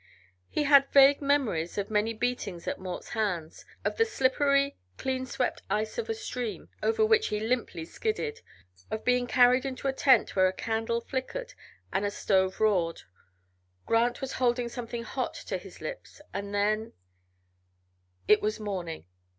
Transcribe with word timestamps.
He 0.49 0.63
had 0.63 0.91
vague 0.91 1.21
memories 1.21 1.77
of 1.77 1.91
many 1.91 2.11
beatings 2.15 2.67
at 2.67 2.79
Mort's 2.79 3.09
hands, 3.09 3.65
of 3.85 3.97
the 3.97 4.03
slippery 4.05 4.75
clean 4.97 5.27
swept 5.27 5.61
ice 5.69 5.99
of 5.99 6.09
a 6.09 6.15
stream 6.15 6.69
over 6.81 7.05
which 7.05 7.27
he 7.27 7.39
limply 7.39 7.85
skidded, 7.85 8.41
of 8.89 9.05
being 9.05 9.27
carried 9.27 9.63
into 9.63 9.87
a 9.87 9.93
tent 9.93 10.35
where 10.35 10.47
a 10.47 10.53
candle 10.53 11.01
flickered 11.01 11.53
and 11.93 12.03
a 12.03 12.09
stove 12.09 12.59
roared. 12.59 13.03
Grant 13.85 14.21
was 14.21 14.33
holding 14.41 14.69
something 14.69 15.03
hot 15.03 15.35
to 15.35 15.59
his 15.59 15.81
lips, 15.81 16.19
and 16.33 16.51
then 16.51 16.93
It 18.27 18.41
was 18.41 18.59
morning. 18.59 19.05